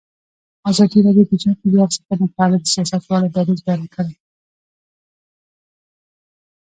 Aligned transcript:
ازادي 0.69 0.99
راډیو 1.05 1.25
د 1.29 1.33
چاپیریال 1.43 1.89
ساتنه 1.97 2.27
په 2.35 2.39
اړه 2.45 2.57
د 2.59 2.65
سیاستوالو 2.73 3.27
دریځ 3.35 3.59
بیان 3.65 3.83
کړی. 3.95 4.15